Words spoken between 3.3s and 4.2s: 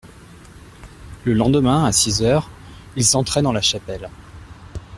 dans la chapelle.